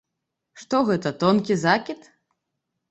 Што 0.61 0.81
гэта, 0.89 1.13
тонкі 1.25 1.61
закід? 1.67 2.13